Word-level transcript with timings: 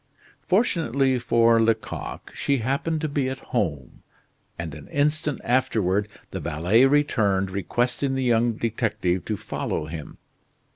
Fortunately 0.47 1.19
for 1.19 1.59
Lecoq, 1.61 2.31
she 2.33 2.57
happened 2.57 3.01
to 3.01 3.07
be 3.07 3.29
at 3.29 3.37
home, 3.53 4.01
and 4.57 4.73
an 4.73 4.87
instant 4.87 5.39
afterward 5.43 6.07
the 6.31 6.39
valet 6.39 6.87
returned 6.87 7.51
requesting 7.51 8.15
the 8.15 8.23
young 8.23 8.53
detective 8.53 9.23
to 9.25 9.37
follow 9.37 9.85
him. 9.85 10.17